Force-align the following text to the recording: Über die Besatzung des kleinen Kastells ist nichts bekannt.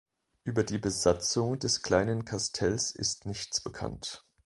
Über 0.45 0.63
die 0.63 0.79
Besatzung 0.79 1.59
des 1.59 1.83
kleinen 1.83 2.25
Kastells 2.25 2.89
ist 2.89 3.27
nichts 3.27 3.61
bekannt. 3.61 4.25